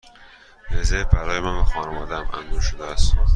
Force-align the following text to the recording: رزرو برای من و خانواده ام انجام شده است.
رزرو 0.71 1.05
برای 1.07 1.39
من 1.39 1.57
و 1.59 1.63
خانواده 1.63 2.15
ام 2.15 2.29
انجام 2.33 2.59
شده 2.59 2.85
است. 2.85 3.15